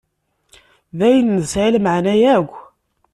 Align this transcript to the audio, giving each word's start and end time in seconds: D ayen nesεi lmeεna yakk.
D 0.97 0.99
ayen 1.07 1.27
nesεi 1.37 1.69
lmeεna 1.75 2.13
yakk. 2.21 2.53